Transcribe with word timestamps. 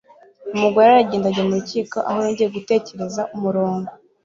umugore 0.55 0.85
aragenda 0.89 1.27
ajya 1.29 1.43
mu 1.47 1.55
rukiko, 1.59 1.97
aho 2.09 2.17
yongeye 2.25 2.49
gutegereza 2.55 3.21
umurongo 3.35 3.91